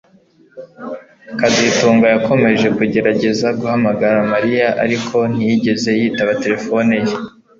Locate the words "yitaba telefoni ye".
5.99-7.13